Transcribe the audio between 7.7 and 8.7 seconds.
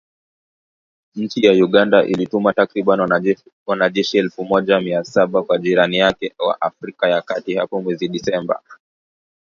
mwezi Disemba.